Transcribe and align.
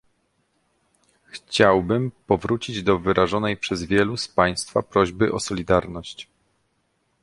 Chciałbym 1.23 2.11
powrócić 2.27 2.83
do 2.83 2.99
wyrażonej 2.99 3.57
przez 3.57 3.83
wielu 3.83 4.17
z 4.17 4.27
państwa 4.27 4.81
prośby 4.81 5.31
o 5.31 5.39
solidarność 5.39 6.27